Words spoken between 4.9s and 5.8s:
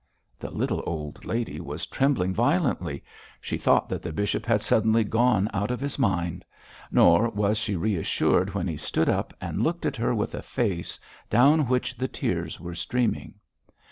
gone out of